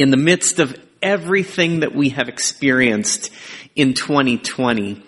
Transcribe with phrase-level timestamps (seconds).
[0.00, 3.30] in the midst of everything that we have experienced
[3.74, 5.02] in 2020,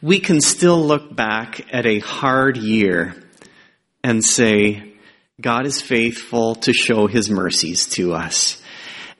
[0.00, 3.16] we can still look back at a hard year
[4.02, 4.94] and say,
[5.40, 8.60] God is faithful to show his mercies to us.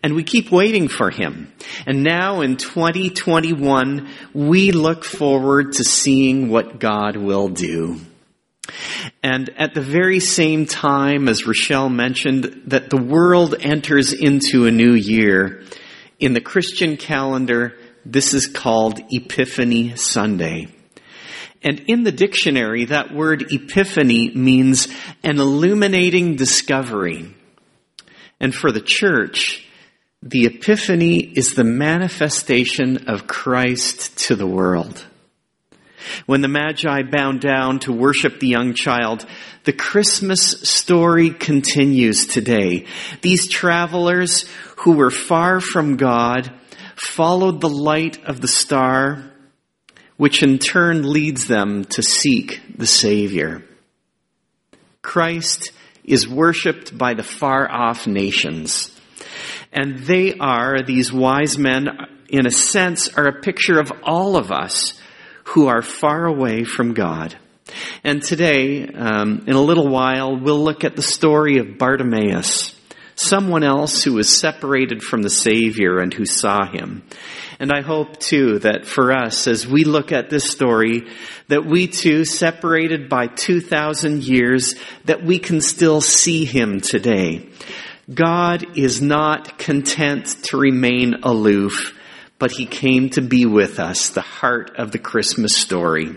[0.02, 1.52] And we keep waiting for him.
[1.86, 8.00] And now in 2021, we look forward to seeing what God will do.
[9.22, 14.70] And at the very same time, as Rochelle mentioned, that the world enters into a
[14.70, 15.64] new year,
[16.20, 20.68] in the Christian calendar, this is called Epiphany Sunday.
[21.62, 24.88] And in the dictionary, that word epiphany means
[25.24, 27.34] an illuminating discovery.
[28.38, 29.66] And for the church,
[30.22, 35.04] the epiphany is the manifestation of Christ to the world.
[36.26, 39.26] When the Magi bound down to worship the young child,
[39.64, 42.86] the Christmas story continues today.
[43.20, 44.46] These travelers
[44.78, 46.52] who were far from God
[46.96, 49.32] followed the light of the star,
[50.16, 53.62] which in turn leads them to seek the Savior.
[55.02, 55.72] Christ
[56.04, 58.94] is worshiped by the far off nations.
[59.72, 61.88] And they are, these wise men,
[62.28, 64.98] in a sense, are a picture of all of us
[65.48, 67.36] who are far away from God.
[68.04, 72.74] And today, um, in a little while, we'll look at the story of Bartimaeus,
[73.14, 77.02] someone else who was separated from the Savior and who saw him.
[77.58, 81.08] And I hope too that for us, as we look at this story,
[81.48, 84.74] that we too, separated by 2,000 years,
[85.06, 87.48] that we can still see him today.
[88.12, 91.97] God is not content to remain aloof,
[92.38, 96.16] but he came to be with us, the heart of the Christmas story.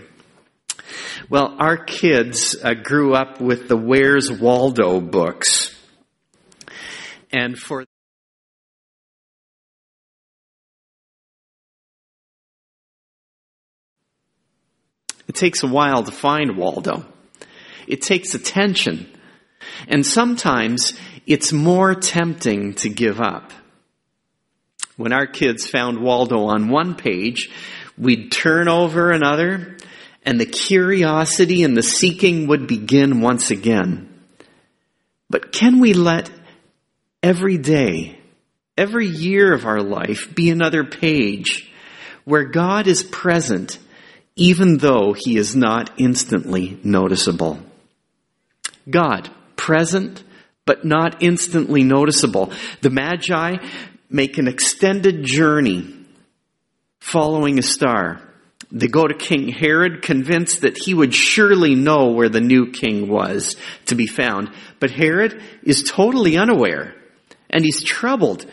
[1.28, 5.74] Well, our kids uh, grew up with the Where's Waldo books.
[7.32, 7.84] And for
[15.28, 17.06] It takes a while to find Waldo.
[17.86, 19.10] It takes attention.
[19.88, 20.92] And sometimes
[21.26, 23.50] it's more tempting to give up.
[24.96, 27.50] When our kids found Waldo on one page,
[27.96, 29.76] we'd turn over another
[30.24, 34.08] and the curiosity and the seeking would begin once again.
[35.30, 36.30] But can we let
[37.22, 38.18] every day,
[38.76, 41.72] every year of our life be another page
[42.24, 43.78] where God is present
[44.36, 47.58] even though he is not instantly noticeable?
[48.88, 50.22] God, present,
[50.64, 52.52] but not instantly noticeable.
[52.80, 53.56] The Magi
[54.12, 55.94] make an extended journey
[57.00, 58.20] following a star.
[58.70, 63.08] They go to King Herod convinced that he would surely know where the new king
[63.08, 63.56] was
[63.86, 64.50] to be found.
[64.80, 66.94] But Herod is totally unaware
[67.50, 68.46] and he's troubled,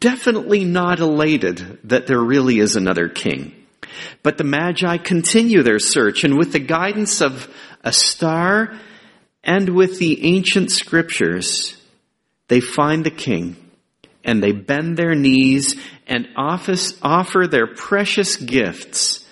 [0.00, 3.54] definitely not elated that there really is another king.
[4.22, 7.52] But the Magi continue their search and with the guidance of
[7.82, 8.78] a star
[9.44, 11.76] and with the ancient scriptures,
[12.48, 13.61] they find the king
[14.24, 19.26] and they bend their knees and office, offer their precious gifts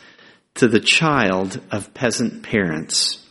[0.55, 3.25] to the child of peasant parents.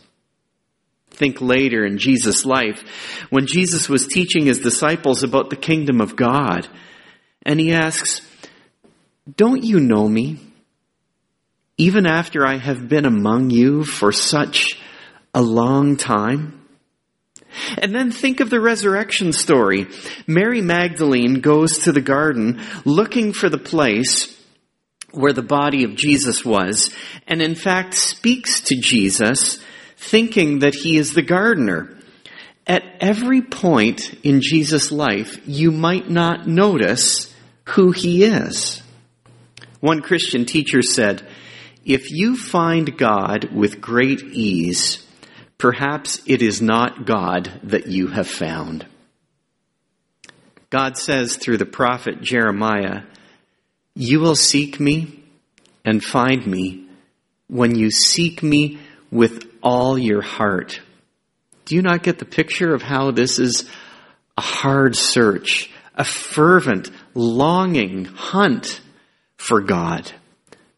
[1.10, 2.82] Think later in Jesus' life
[3.28, 6.66] when Jesus was teaching his disciples about the kingdom of God
[7.44, 8.22] and he asks,
[9.36, 10.38] don't you know me?
[11.76, 14.80] Even after I have been among you for such
[15.34, 16.59] a long time?
[17.78, 19.86] And then think of the resurrection story.
[20.26, 24.36] Mary Magdalene goes to the garden looking for the place
[25.12, 26.90] where the body of Jesus was,
[27.26, 29.60] and in fact speaks to Jesus,
[29.96, 31.96] thinking that he is the gardener.
[32.66, 37.34] At every point in Jesus' life, you might not notice
[37.64, 38.82] who he is.
[39.80, 41.26] One Christian teacher said,
[41.84, 45.04] if you find God with great ease,
[45.60, 48.86] Perhaps it is not God that you have found.
[50.70, 53.02] God says through the prophet Jeremiah,
[53.94, 55.22] You will seek me
[55.84, 56.86] and find me
[57.48, 58.78] when you seek me
[59.10, 60.80] with all your heart.
[61.66, 63.68] Do you not get the picture of how this is
[64.38, 68.80] a hard search, a fervent, longing hunt
[69.36, 70.10] for God,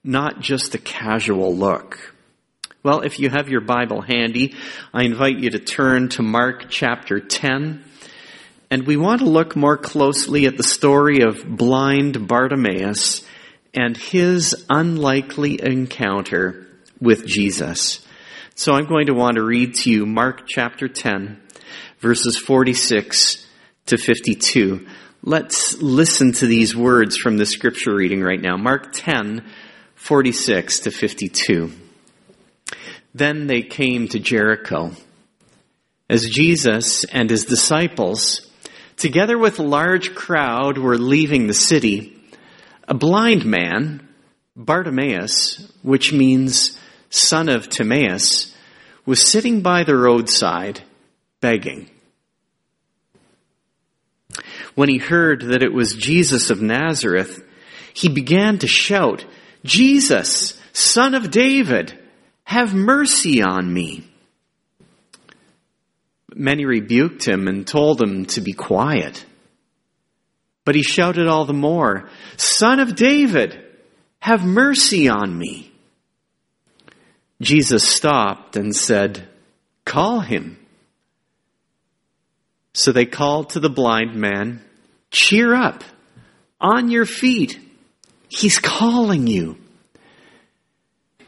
[0.03, 2.12] not just a casual look?
[2.85, 4.57] Well, if you have your Bible handy,
[4.93, 7.85] I invite you to turn to Mark chapter 10.
[8.73, 13.25] And we want to look more closely at the story of blind Bartimaeus
[13.73, 16.67] and his unlikely encounter
[17.01, 18.05] with Jesus.
[18.57, 21.41] So I'm going to want to read to you Mark chapter 10,
[22.01, 23.47] verses 46
[23.87, 24.89] to 52.
[25.23, 28.57] Let's listen to these words from the scripture reading right now.
[28.57, 29.45] Mark 10,
[29.95, 31.73] 46 to 52.
[33.15, 34.93] Then they came to Jericho.
[36.09, 38.51] As Jesus and his disciples,
[38.97, 42.19] together with a large crowd, were leaving the city,
[42.89, 44.07] a blind man,
[44.57, 46.79] Bartimaeus, which means
[47.11, 48.55] son of Timaeus,
[49.05, 50.83] was sitting by the roadside
[51.41, 51.91] begging.
[54.75, 57.45] When he heard that it was Jesus of Nazareth,
[57.93, 59.25] he began to shout,
[59.65, 61.99] Jesus, son of David,
[62.45, 64.05] have mercy on me.
[66.35, 69.25] Many rebuked him and told him to be quiet.
[70.65, 73.61] But he shouted all the more, Son of David,
[74.21, 75.73] have mercy on me.
[77.41, 79.29] Jesus stopped and said,
[79.85, 80.59] Call him.
[82.73, 84.63] So they called to the blind man,
[85.11, 85.83] Cheer up,
[86.61, 87.59] on your feet.
[88.29, 89.59] He's calling you.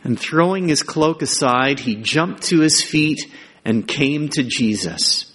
[0.05, 3.33] And throwing his cloak aside, he jumped to his feet
[3.65, 5.33] and came to Jesus.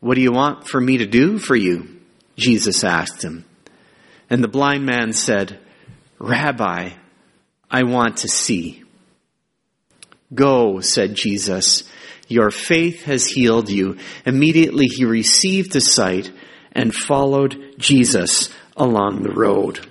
[0.00, 2.00] What do you want for me to do for you?
[2.36, 3.44] Jesus asked him.
[4.28, 5.58] And the blind man said,
[6.18, 6.90] Rabbi,
[7.70, 8.84] I want to see.
[10.34, 11.84] Go, said Jesus.
[12.28, 13.98] Your faith has healed you.
[14.24, 16.30] Immediately he received his sight
[16.72, 19.86] and followed Jesus along the road.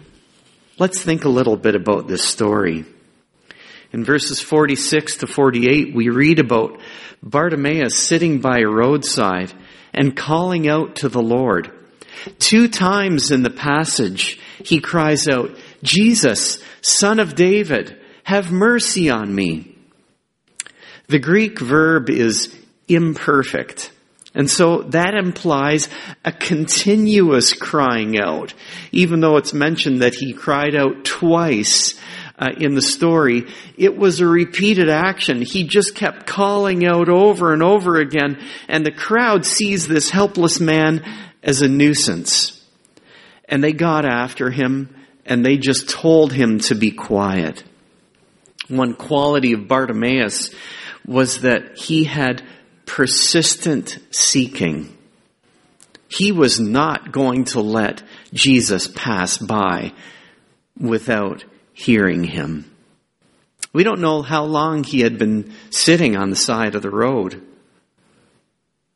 [0.77, 2.85] Let's think a little bit about this story.
[3.91, 6.79] In verses 46 to 48, we read about
[7.23, 9.51] Bartimaeus sitting by a roadside
[9.93, 11.71] and calling out to the Lord.
[12.37, 15.51] Two times in the passage, he cries out,
[15.81, 19.75] Jesus, son of David, have mercy on me.
[21.07, 22.55] The Greek verb is
[22.87, 23.91] imperfect.
[24.35, 25.89] And so that implies
[26.23, 28.53] a continuous crying out.
[28.91, 31.99] Even though it's mentioned that he cried out twice
[32.39, 33.45] uh, in the story,
[33.77, 35.41] it was a repeated action.
[35.41, 40.59] He just kept calling out over and over again, and the crowd sees this helpless
[40.59, 41.03] man
[41.43, 42.65] as a nuisance.
[43.49, 44.95] And they got after him,
[45.25, 47.63] and they just told him to be quiet.
[48.69, 50.51] One quality of Bartimaeus
[51.05, 52.43] was that he had
[52.85, 54.95] persistent seeking.
[56.07, 58.01] He was not going to let
[58.33, 59.93] Jesus pass by
[60.79, 61.43] without
[61.79, 62.69] hearing him.
[63.71, 67.41] We don't know how long he had been sitting on the side of the road.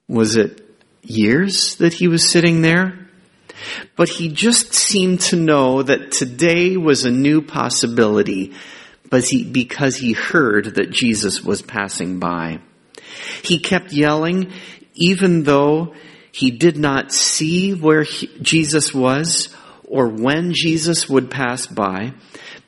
[0.07, 0.61] Was it
[1.01, 3.07] years that he was sitting there?
[3.95, 8.53] But he just seemed to know that today was a new possibility
[9.13, 12.61] but he, because he heard that Jesus was passing by.
[13.43, 14.51] He kept yelling,
[14.95, 15.93] even though
[16.31, 22.13] he did not see where he, Jesus was or when Jesus would pass by,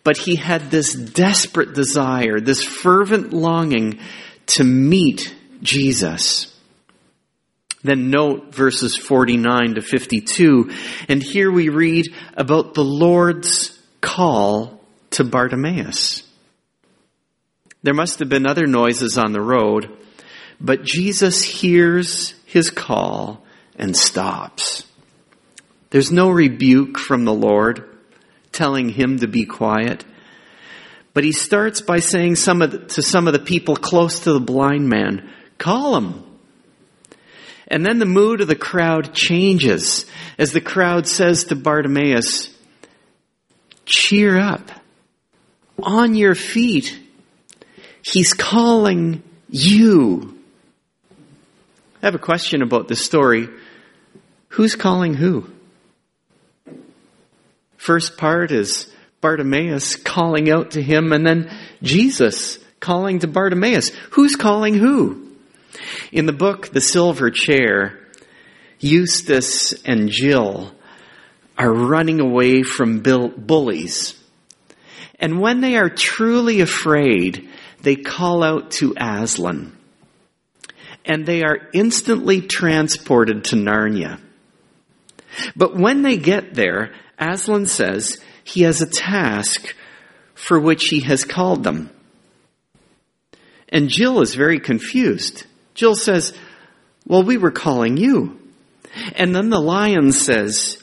[0.06, 4.00] but he had this desperate desire, this fervent longing
[4.46, 6.56] to meet Jesus.
[7.84, 10.72] Then note verses 49 to 52,
[11.10, 14.80] and here we read about the Lord's call
[15.10, 16.22] to Bartimaeus.
[17.82, 19.90] There must have been other noises on the road,
[20.62, 23.44] but Jesus hears his call
[23.76, 24.86] and stops.
[25.90, 27.95] There's no rebuke from the Lord
[28.56, 30.06] telling him to be quiet.
[31.14, 34.40] But he starts by saying some the, to some of the people close to the
[34.40, 36.24] blind man, call him.
[37.68, 40.06] And then the mood of the crowd changes
[40.38, 42.56] as the crowd says to Bartimaeus,
[43.86, 44.72] cheer up,
[45.82, 47.00] on your feet,
[48.06, 50.38] He's calling you.
[52.02, 53.50] I have a question about this story.
[54.50, 55.50] Who's calling who?
[57.86, 63.90] First part is Bartimaeus calling out to him, and then Jesus calling to Bartimaeus.
[64.10, 65.30] Who's calling who?
[66.12, 68.00] In the book, The Silver Chair,
[68.80, 70.74] Eustace and Jill
[71.60, 74.20] are running away from bullies.
[75.20, 77.48] And when they are truly afraid,
[77.84, 79.78] they call out to Aslan.
[81.06, 84.20] And they are instantly transported to Narnia.
[85.56, 89.76] But when they get there, Aslan says he has a task
[90.34, 91.90] for which he has called them.
[93.70, 95.46] And Jill is very confused.
[95.74, 96.38] Jill says,
[97.06, 98.40] Well, we were calling you.
[99.16, 100.82] And then the lion says,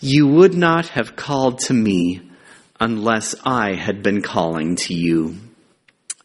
[0.00, 2.22] You would not have called to me
[2.78, 5.36] unless I had been calling to you.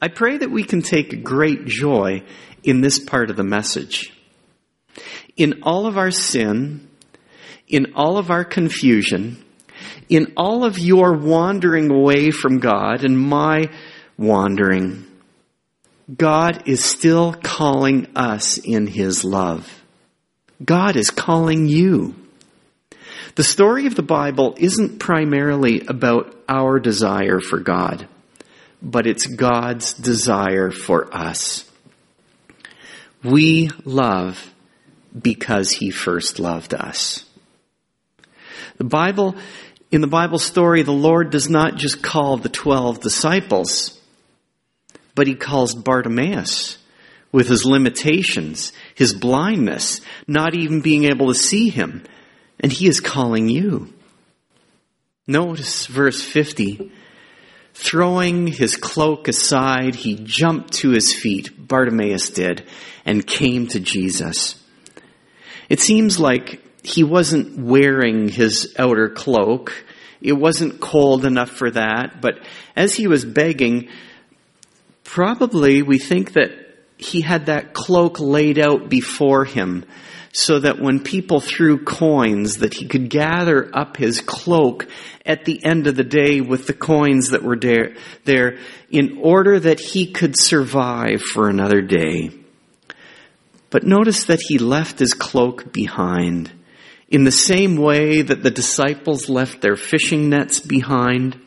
[0.02, 2.24] I pray that we can take great joy
[2.64, 4.14] in this part of the message.
[5.36, 6.88] In all of our sin,
[7.68, 9.43] in all of our confusion,
[10.13, 13.72] in all of your wandering away from God and my
[14.15, 15.05] wandering,
[16.15, 19.84] God is still calling us in His love.
[20.63, 22.13] God is calling you.
[23.36, 28.08] The story of the Bible isn't primarily about our desire for God,
[28.84, 31.67] but it's God's desire for us.
[33.24, 34.53] We love
[35.20, 37.25] because He first loved us.
[38.77, 39.36] The Bible,
[39.94, 43.96] in the Bible story, the Lord does not just call the twelve disciples,
[45.14, 46.80] but He calls Bartimaeus
[47.32, 52.04] with his limitations, his blindness, not even being able to see him.
[52.60, 53.94] And he is calling you.
[55.28, 56.92] Notice verse 50.
[57.74, 62.64] Throwing his cloak aside, he jumped to his feet, Bartimaeus did,
[63.06, 64.64] and came to Jesus.
[65.70, 69.86] It seems like he wasn't wearing his outer cloak.
[70.22, 72.36] It wasn't cold enough for that, but
[72.75, 73.90] as he was begging,
[75.04, 76.52] probably we think that
[76.98, 79.86] he had that cloak laid out before him
[80.34, 84.88] so that when people threw coins that he could gather up his cloak
[85.25, 88.58] at the end of the day with the coins that were there, there
[88.90, 92.32] in order that he could survive for another day.
[93.70, 96.52] But notice that he left his cloak behind
[97.13, 101.39] in the same way that the disciples left their fishing nets behind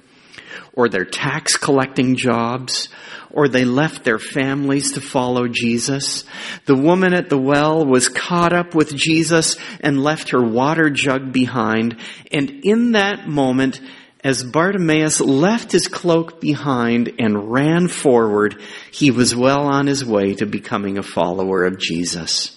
[0.72, 2.88] or their tax collecting jobs
[3.32, 6.24] or they left their families to follow Jesus.
[6.66, 11.32] The woman at the well was caught up with Jesus and left her water jug
[11.32, 11.98] behind.
[12.30, 13.80] And in that moment,
[14.22, 20.34] as Bartimaeus left his cloak behind and ran forward, he was well on his way
[20.34, 22.56] to becoming a follower of Jesus.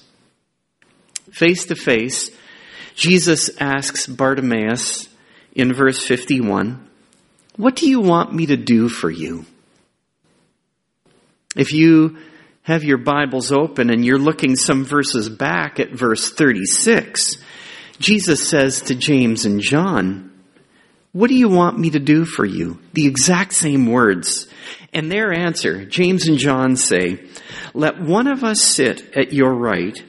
[1.32, 2.30] Face to face,
[3.00, 5.08] Jesus asks Bartimaeus
[5.54, 6.86] in verse 51,
[7.56, 9.46] What do you want me to do for you?
[11.56, 12.18] If you
[12.64, 17.38] have your Bibles open and you're looking some verses back at verse 36,
[18.00, 20.38] Jesus says to James and John,
[21.14, 22.80] What do you want me to do for you?
[22.92, 24.50] The exact same words.
[24.92, 27.30] And their answer, James and John say,
[27.74, 30.04] Let one of us sit at your right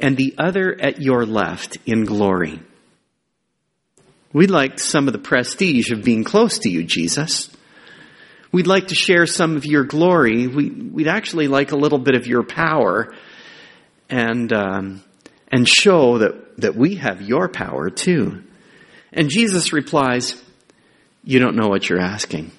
[0.00, 2.60] and the other at your left in glory.
[4.32, 7.50] We'd like some of the prestige of being close to you, Jesus.
[8.52, 10.46] We'd like to share some of your glory.
[10.46, 13.14] We, would actually like a little bit of your power
[14.08, 15.02] and, um,
[15.48, 18.42] and show that, that we have your power too.
[19.12, 20.40] And Jesus replies,
[21.24, 22.52] You don't know what you're asking.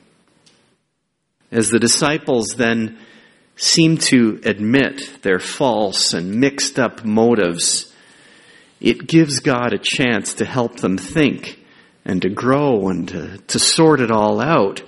[1.51, 2.97] As the disciples then
[3.55, 7.93] seem to admit their false and mixed up motives,
[8.79, 11.59] it gives God a chance to help them think
[12.03, 14.81] and to grow and to, to sort it all out.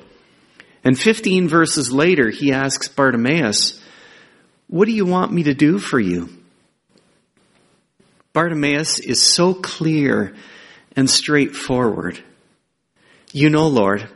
[0.83, 3.81] And 15 verses later, he asks Bartimaeus,
[4.67, 6.29] What do you want me to do for you?
[8.33, 10.35] Bartimaeus is so clear
[10.95, 12.19] and straightforward.
[13.31, 14.09] You know, Lord,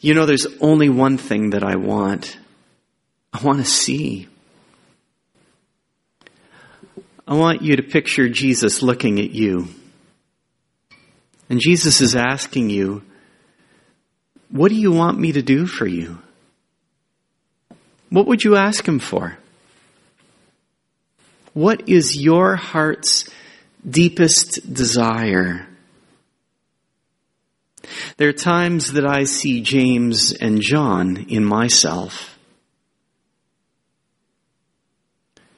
[0.00, 2.38] you know there's only one thing that I want.
[3.36, 4.28] I want to see.
[7.28, 9.68] I want you to picture Jesus looking at you.
[11.50, 13.02] And Jesus is asking you,
[14.48, 16.18] what do you want me to do for you?
[18.08, 19.36] What would you ask him for?
[21.52, 23.28] What is your heart's
[23.86, 25.68] deepest desire?
[28.16, 32.35] There are times that I see James and John in myself.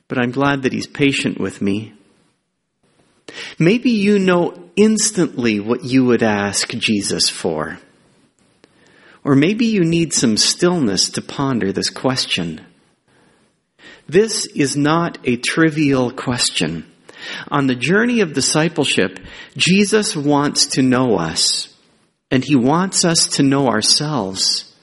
[0.08, 1.92] But I'm glad that he's patient with me.
[3.58, 7.78] Maybe you know instantly what you would ask Jesus for.
[9.24, 12.64] Or maybe you need some stillness to ponder this question.
[14.08, 16.90] This is not a trivial question.
[17.48, 19.18] On the journey of discipleship,
[19.56, 21.74] Jesus wants to know us,
[22.30, 24.74] and he wants us to know ourselves.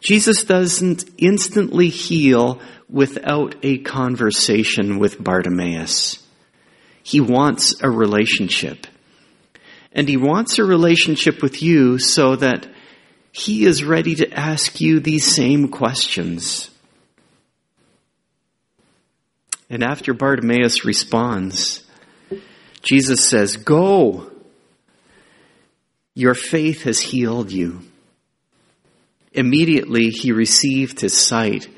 [0.00, 2.60] Jesus doesn't instantly heal
[2.94, 6.24] without a conversation with Bartimaeus.
[7.02, 8.86] He wants a relationship.
[9.90, 12.68] And he wants a relationship with you so that
[13.32, 16.70] he is ready to ask you these same questions.
[19.68, 21.82] And after Bartimaeus responds,
[22.80, 24.30] Jesus says, Go.
[26.14, 27.80] Your faith has healed you.
[29.32, 31.68] Immediately he received his sight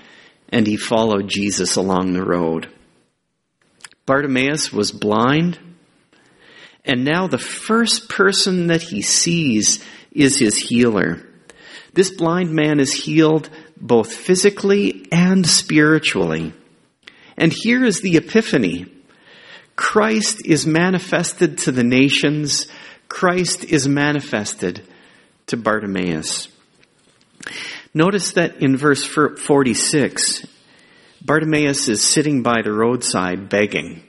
[0.50, 2.68] and he followed Jesus along the road.
[4.06, 5.58] Bartimaeus was blind
[6.86, 11.26] And now the first person that he sees is his healer.
[11.92, 16.54] This blind man is healed both physically and spiritually.
[17.36, 18.86] And here is the epiphany.
[19.74, 22.68] Christ is manifested to the nations.
[23.08, 24.86] Christ is manifested
[25.48, 26.48] to Bartimaeus.
[27.96, 30.46] Notice that in verse 46,
[31.24, 34.02] Bartimaeus is sitting by the roadside begging.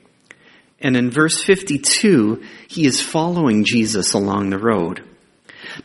[0.82, 5.06] And in verse 52, he is following Jesus along the road.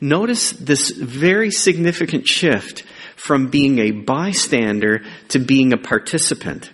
[0.01, 2.83] Notice this very significant shift
[3.15, 6.73] from being a bystander to being a participant.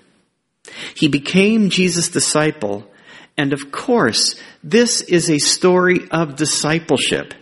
[0.95, 2.91] He became Jesus' disciple,
[3.37, 7.35] and of course, this is a story of discipleship.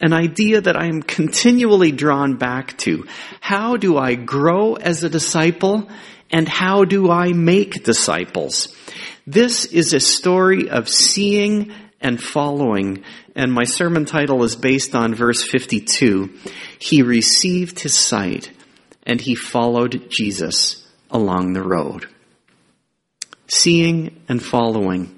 [0.00, 3.06] An idea that I am continually drawn back to.
[3.40, 5.88] How do I grow as a disciple?
[6.30, 8.74] And how do I make disciples?
[9.26, 13.04] This is a story of seeing and following.
[13.34, 16.34] And my sermon title is based on verse 52.
[16.78, 18.50] He received his sight
[19.04, 22.08] and he followed Jesus along the road.
[23.48, 25.12] Seeing and following.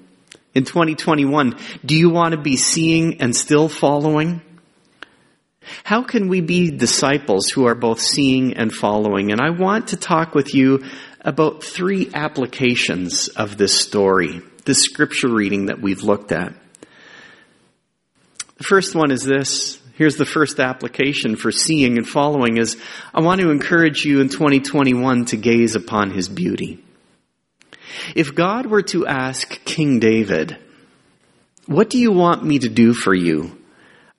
[0.53, 1.55] In 2021,
[1.85, 4.41] do you want to be seeing and still following?
[5.83, 9.31] How can we be disciples who are both seeing and following?
[9.31, 10.83] And I want to talk with you
[11.21, 16.53] about three applications of this story, this scripture reading that we've looked at.
[18.57, 19.81] The first one is this.
[19.95, 22.77] Here's the first application for seeing and following is
[23.13, 26.83] I want to encourage you in 2021 to gaze upon his beauty.
[28.15, 30.57] If God were to ask King David,
[31.65, 33.58] what do you want me to do for you?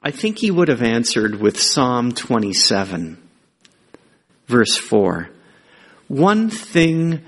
[0.02, 3.18] I think he would have answered with Psalm 27,
[4.46, 5.28] verse 4.
[6.08, 7.22] One thing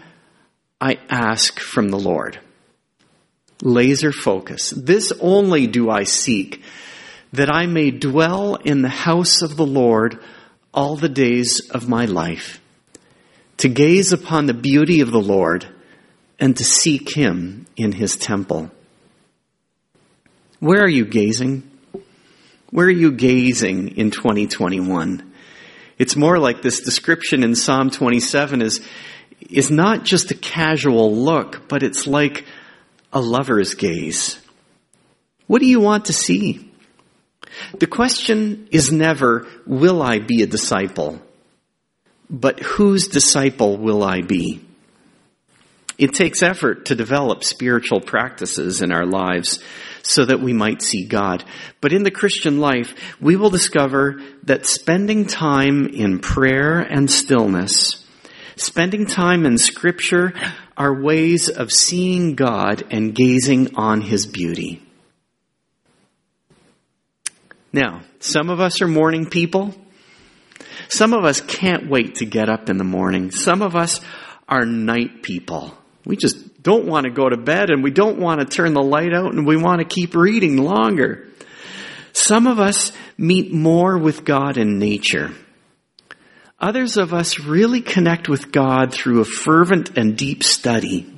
[0.80, 2.40] I ask from the Lord.
[3.62, 4.70] Laser focus.
[4.70, 6.62] This only do I seek,
[7.34, 10.18] that I may dwell in the house of the Lord
[10.72, 12.58] all the days of my life,
[13.58, 15.66] to gaze upon the beauty of the Lord
[16.40, 18.70] and to seek him in his temple.
[20.58, 21.68] Where are you gazing?
[22.72, 25.30] Where are you gazing in 2021?
[25.98, 28.80] It's more like this description in Psalm 27 is,
[29.50, 32.46] is not just a casual look, but it's like
[33.12, 34.40] a lover's gaze.
[35.46, 36.72] What do you want to see?
[37.78, 41.20] The question is never, will I be a disciple?
[42.30, 44.64] But whose disciple will I be?
[45.98, 49.62] It takes effort to develop spiritual practices in our lives
[50.02, 51.44] so that we might see God.
[51.80, 58.04] But in the Christian life, we will discover that spending time in prayer and stillness,
[58.56, 60.34] spending time in scripture
[60.76, 64.82] are ways of seeing God and gazing on His beauty.
[67.72, 69.74] Now, some of us are morning people.
[70.88, 73.30] Some of us can't wait to get up in the morning.
[73.30, 74.00] Some of us
[74.48, 75.76] are night people.
[76.04, 78.82] We just don't want to go to bed and we don't want to turn the
[78.82, 81.28] light out and we want to keep reading longer.
[82.12, 85.32] Some of us meet more with God in nature.
[86.60, 91.12] Others of us really connect with God through a fervent and deep study.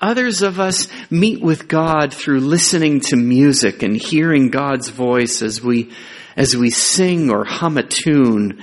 [0.00, 5.62] Others of us meet with God through listening to music and hearing God's voice as
[5.62, 5.92] we,
[6.36, 8.62] as we sing or hum a tune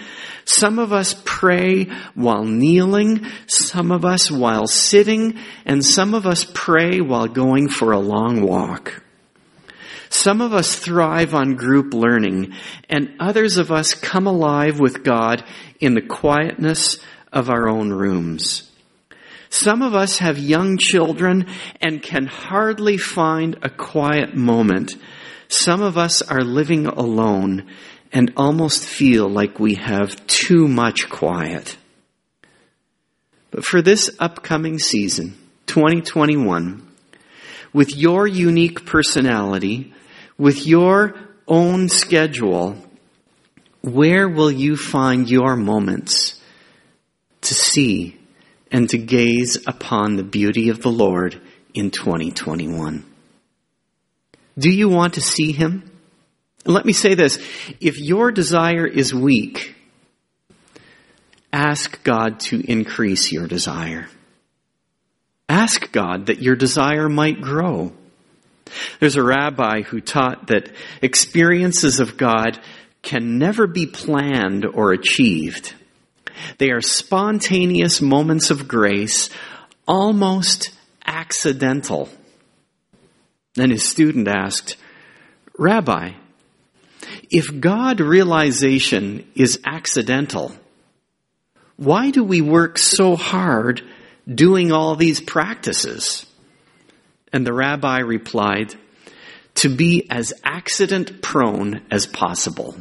[0.49, 6.43] some of us pray while kneeling, some of us while sitting, and some of us
[6.55, 9.03] pray while going for a long walk.
[10.10, 12.55] Some of us thrive on group learning,
[12.89, 15.43] and others of us come alive with God
[15.79, 16.97] in the quietness
[17.32, 18.71] of our own rooms.
[19.51, 21.45] Some of us have young children
[21.79, 24.95] and can hardly find a quiet moment.
[25.49, 27.67] Some of us are living alone
[28.13, 31.75] and almost feel like we have too much quiet.
[33.49, 35.35] But for this upcoming season,
[35.65, 36.88] 2021,
[37.73, 39.91] with your unique personality,
[40.38, 41.15] with your
[41.47, 42.77] own schedule,
[43.81, 46.39] where will you find your moments
[47.41, 48.19] to see
[48.71, 51.41] and to gaze upon the beauty of the Lord
[51.73, 53.09] in 2021?
[54.60, 55.89] Do you want to see Him?
[56.65, 57.38] Let me say this.
[57.80, 59.76] If your desire is weak,
[61.54, 64.10] ask God to increase your desire.
[65.48, 67.93] Ask God that your desire might grow.
[69.00, 72.60] There's a rabbi who taught that experiences of God
[73.02, 75.74] can never be planned or achieved.
[76.58, 79.30] They are spontaneous moments of grace,
[79.88, 80.72] almost
[81.06, 82.10] accidental.
[83.55, 84.77] Then his student asked,
[85.57, 86.12] Rabbi,
[87.29, 90.53] if God realization is accidental,
[91.77, 93.81] why do we work so hard
[94.27, 96.25] doing all these practices?
[97.31, 98.75] And the rabbi replied,
[99.55, 102.75] to be as accident prone as possible.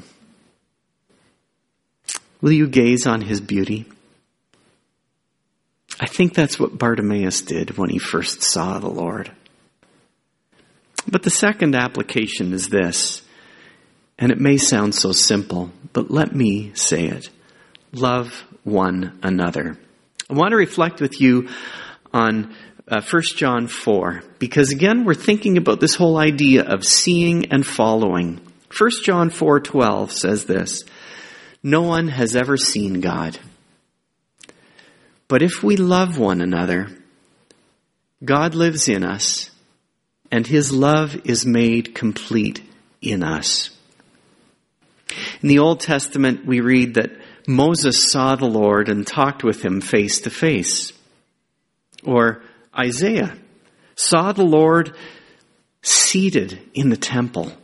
[2.40, 3.87] Will you gaze on his beauty?
[5.98, 9.33] I think that's what Bartimaeus did when he first saw the Lord.
[11.11, 13.23] But the second application is this,
[14.18, 17.31] and it may sound so simple, but let me say it.
[17.92, 19.79] Love one another.
[20.29, 21.49] I want to reflect with you
[22.12, 22.55] on
[22.87, 27.66] uh, 1 John 4, because again, we're thinking about this whole idea of seeing and
[27.66, 28.40] following.
[28.77, 30.85] 1 John 4:12 says this,
[31.62, 33.38] "No one has ever seen God.
[35.27, 36.88] But if we love one another,
[38.25, 39.51] God lives in us,
[40.31, 42.62] and his love is made complete
[43.01, 43.71] in us."
[45.43, 47.12] In the Old Testament, we read that
[47.47, 50.93] Moses saw the Lord and talked with him face to face.
[52.03, 52.43] Or
[52.79, 53.37] Isaiah
[53.97, 54.95] saw the Lord
[55.83, 57.57] seated in the temple.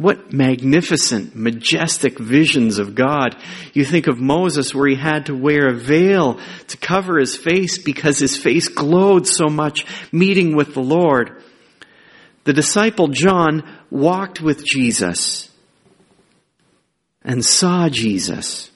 [0.00, 3.36] What magnificent, majestic visions of God.
[3.74, 7.76] You think of Moses where he had to wear a veil to cover his face
[7.76, 11.42] because his face glowed so much meeting with the Lord.
[12.44, 15.50] The disciple John walked with Jesus
[17.22, 18.70] and saw Jesus.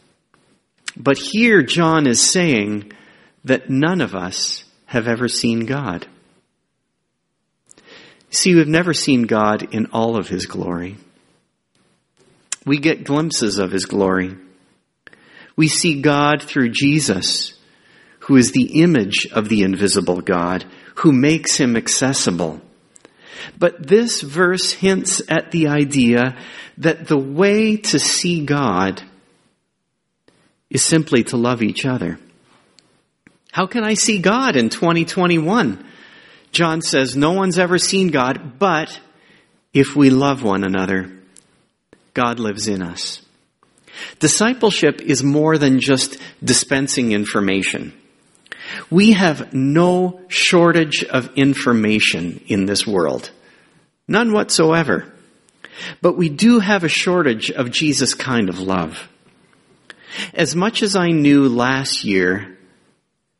[0.94, 2.92] But here John is saying
[3.46, 6.06] that none of us have ever seen God.
[8.28, 10.98] See, we've never seen God in all of His glory.
[12.64, 14.36] We get glimpses of His glory.
[15.56, 17.54] We see God through Jesus,
[18.20, 20.64] who is the image of the invisible God,
[20.96, 22.60] who makes Him accessible.
[23.58, 26.36] But this verse hints at the idea
[26.78, 29.02] that the way to see God
[30.70, 32.18] is simply to love each other.
[33.52, 35.86] How can I see God in 2021?
[36.50, 39.00] John says, no one's ever seen God, but
[39.72, 41.12] if we love one another,
[42.14, 43.20] God lives in us.
[44.18, 47.92] Discipleship is more than just dispensing information.
[48.90, 53.30] We have no shortage of information in this world.
[54.08, 55.12] None whatsoever.
[56.00, 59.08] But we do have a shortage of Jesus kind of love.
[60.32, 62.56] As much as I knew last year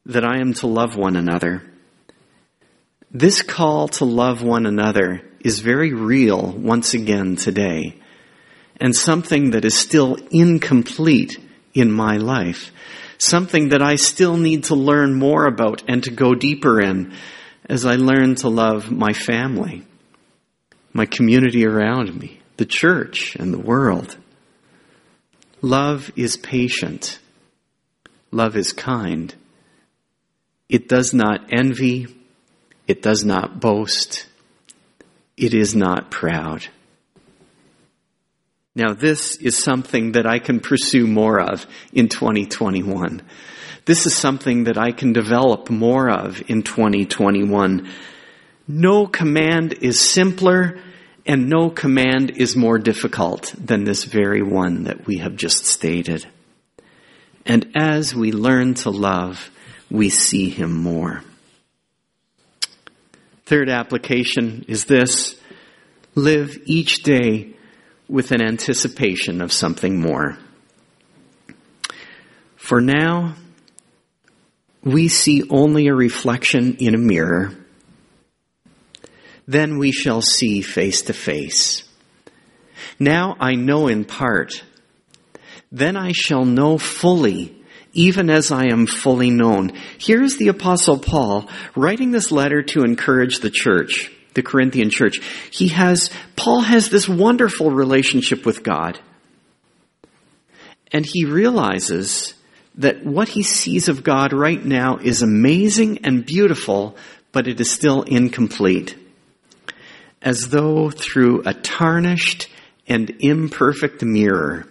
[0.06, 1.62] that I am to love one another.
[3.10, 8.00] This call to love one another is very real once again today
[8.80, 11.38] and something that is still incomplete
[11.72, 12.70] in my life.
[13.18, 17.14] Something that I still need to learn more about and to go deeper in
[17.68, 19.84] as I learn to love my family,
[20.92, 24.16] my community around me, the church and the world.
[25.62, 27.18] Love is patient.
[28.30, 29.34] Love is kind.
[30.68, 32.08] It does not envy.
[32.86, 34.26] It does not boast.
[35.36, 36.66] It is not proud.
[38.74, 43.22] Now this is something that I can pursue more of in 2021.
[43.84, 47.88] This is something that I can develop more of in 2021.
[48.66, 50.78] No command is simpler
[51.26, 56.26] and no command is more difficult than this very one that we have just stated.
[57.46, 59.50] And as we learn to love,
[59.90, 61.22] we see him more.
[63.46, 65.38] Third application is this
[66.14, 67.54] live each day
[68.08, 70.38] with an anticipation of something more.
[72.56, 73.34] For now,
[74.82, 77.52] we see only a reflection in a mirror.
[79.46, 81.84] Then we shall see face to face.
[82.98, 84.62] Now I know in part.
[85.72, 87.64] Then I shall know fully
[87.94, 89.72] even as I am fully known.
[89.98, 95.20] Here's the apostle Paul writing this letter to encourage the church, the Corinthian church.
[95.50, 98.98] He has, Paul has this wonderful relationship with God.
[100.92, 102.34] And he realizes
[102.76, 106.96] that what he sees of God right now is amazing and beautiful,
[107.32, 108.96] but it is still incomplete.
[110.22, 112.48] As though through a tarnished
[112.86, 114.66] and imperfect mirror,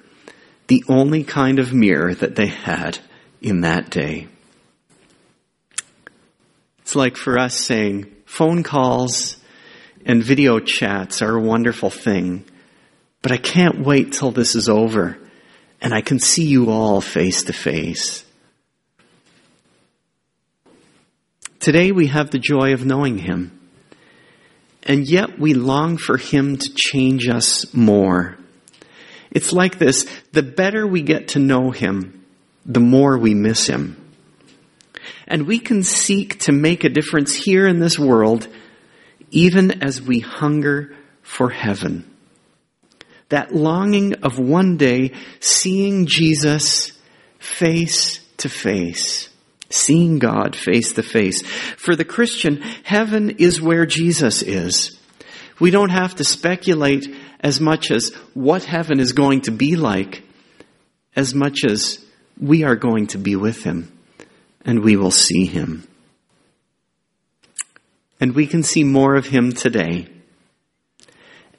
[0.68, 3.00] the only kind of mirror that they had
[3.42, 4.28] in that day.
[6.82, 9.38] It's like for us saying phone calls
[10.06, 12.46] and video chats are a wonderful thing,
[13.22, 15.18] but I can't wait till this is over
[15.82, 18.26] and I can see you all face to face.
[21.60, 23.60] Today we have the joy of knowing Him.
[24.86, 28.38] and yet we long for Him to change us more.
[29.32, 32.26] It's like this the better we get to know Him,
[32.66, 33.98] the more we miss Him.
[35.28, 38.48] And we can seek to make a difference here in this world,
[39.34, 42.10] even as we hunger for heaven.
[43.30, 46.92] That longing of one day seeing Jesus
[47.40, 49.30] face to face
[49.74, 51.42] seeing God face to face.
[51.42, 55.00] For the Christian, heaven is where Jesus is.
[55.60, 57.08] We don't have to speculate
[57.40, 60.24] as much as what heaven is going to be like,
[61.16, 62.04] as much as
[62.40, 63.92] we are going to be with Him
[64.66, 65.88] and we will see Him.
[68.24, 70.08] And we can see more of Him today.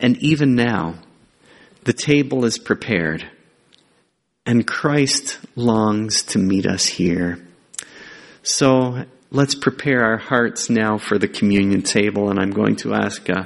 [0.01, 0.95] And even now,
[1.83, 3.31] the table is prepared
[4.47, 7.47] and Christ longs to meet us here.
[8.43, 13.29] So let's prepare our hearts now for the communion table, and I'm going to ask
[13.29, 13.45] uh,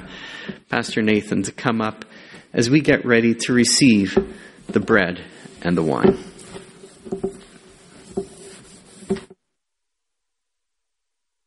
[0.69, 2.05] Pastor Nathan to come up
[2.53, 4.17] as we get ready to receive
[4.67, 5.21] the bread
[5.61, 6.17] and the wine.